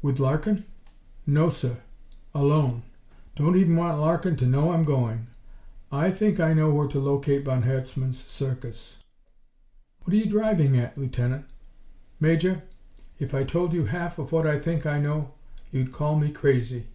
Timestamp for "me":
16.18-16.30